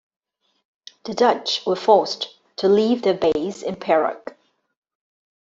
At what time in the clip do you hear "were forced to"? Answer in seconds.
1.67-2.67